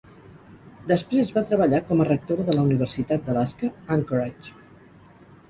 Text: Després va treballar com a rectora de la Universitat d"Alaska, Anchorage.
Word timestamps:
Després 0.91 1.33
va 1.35 1.43
treballar 1.51 1.81
com 1.89 2.01
a 2.01 2.07
rectora 2.09 2.47
de 2.49 2.57
la 2.57 2.65
Universitat 2.71 3.23
d"Alaska, 3.29 3.71
Anchorage. 3.99 4.59